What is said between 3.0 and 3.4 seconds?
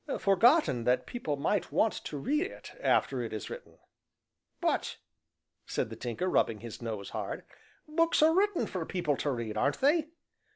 it